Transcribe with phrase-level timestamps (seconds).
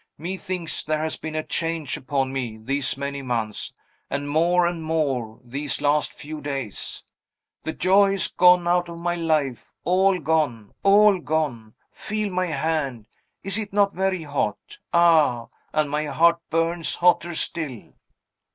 [0.17, 3.71] "Methinks there has been a change upon me, these many months;
[4.09, 7.03] and more and more, these last few days.
[7.61, 10.71] The joy is gone out of my life; all gone!
[10.81, 11.75] all gone!
[11.91, 13.05] Feel my hand!
[13.43, 14.79] Is it not very hot?
[14.91, 17.93] Ah; and my heart burns hotter still!"